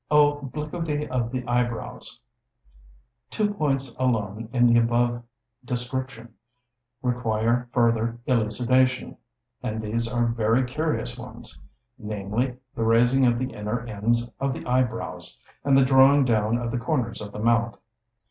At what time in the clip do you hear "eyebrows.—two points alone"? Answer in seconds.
1.45-4.49